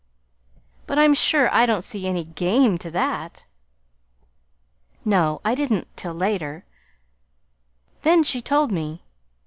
"But, 0.87 0.97
I'm 0.97 1.13
sure 1.13 1.47
I 1.53 1.67
don't 1.67 1.83
see 1.83 2.07
any 2.07 2.23
GAME 2.23 2.79
to 2.79 2.89
that." 2.89 3.45
"No, 5.05 5.41
I 5.45 5.53
didn't, 5.53 5.95
till 5.95 6.15
later. 6.15 6.65
Then 8.01 8.23
she 8.23 8.41
told 8.41 8.71
me. 8.71 9.03